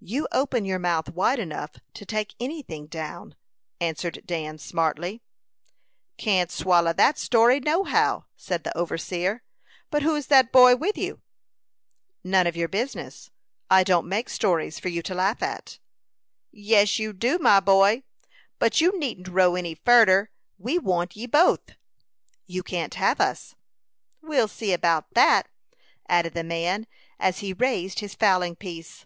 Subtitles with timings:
[0.00, 3.34] "You open your mouth wide enough to take any thing down,"
[3.80, 5.20] answered Dan, smartly.
[6.16, 9.42] "Can't swallow that story, no how," said the overseer.
[9.90, 11.20] "But who's that boy with you?"
[12.22, 13.32] "None of your business.
[13.68, 15.80] I don't make stories for you to laugh at."
[16.52, 18.04] "Yes, you do, my boy.
[18.60, 20.30] But you needn't row any furder.
[20.56, 21.70] We want ye both."
[22.46, 23.56] "You can't have us."
[24.22, 25.48] "We'll see about that,"
[26.08, 26.86] added the man,
[27.18, 29.04] as he raised his fowling piece.